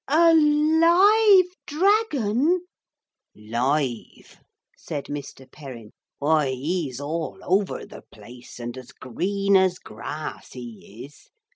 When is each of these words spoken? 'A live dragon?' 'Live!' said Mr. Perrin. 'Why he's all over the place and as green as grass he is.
'A 0.07 0.33
live 0.33 1.55
dragon?' 1.67 2.65
'Live!' 3.35 4.39
said 4.75 5.05
Mr. 5.05 5.45
Perrin. 5.51 5.91
'Why 6.17 6.49
he's 6.49 6.99
all 6.99 7.37
over 7.43 7.85
the 7.85 8.01
place 8.11 8.59
and 8.59 8.75
as 8.79 8.93
green 8.93 9.55
as 9.55 9.77
grass 9.77 10.53
he 10.53 11.05
is. 11.05 11.29